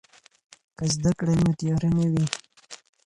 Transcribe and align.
که 0.77 0.85
زده 0.95 1.11
کړه 1.19 1.31
وي 1.35 1.43
نو 1.47 1.53
تیاره 1.59 1.89
نه 1.97 2.05
وي. 2.11 2.25